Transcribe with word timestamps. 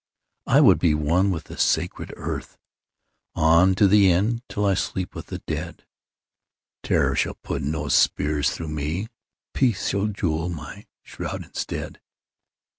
I 0.47 0.61
would 0.61 0.79
be 0.79 0.95
one 0.95 1.29
with 1.29 1.43
the 1.43 1.59
sacred 1.59 2.11
earth 2.17 2.57
On 3.35 3.75
to 3.75 3.87
the 3.87 4.09
end, 4.11 4.41
till 4.49 4.65
I 4.65 4.73
sleep 4.73 5.13
with 5.13 5.27
the 5.27 5.37
dead. 5.45 5.85
Terror 6.81 7.15
shall 7.15 7.35
put 7.43 7.61
no 7.61 7.87
spears 7.87 8.49
through 8.49 8.69
me. 8.69 9.09
Peace 9.53 9.89
shall 9.89 10.07
jewel 10.07 10.49
my 10.49 10.87
shroud 11.03 11.43
instead. 11.43 12.01